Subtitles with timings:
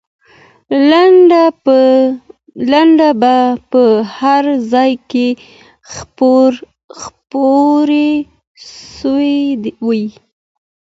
[2.69, 3.35] لنډۍ به
[3.71, 3.81] په
[4.17, 5.27] هر ځای کې
[5.93, 8.09] خپرې
[8.95, 9.39] سوې
[9.85, 10.05] وي.